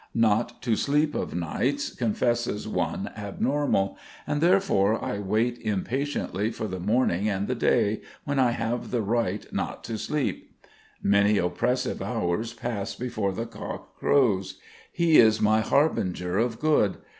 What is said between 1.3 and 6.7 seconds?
nights confesses one abnormal; and therefore I wait impatiently for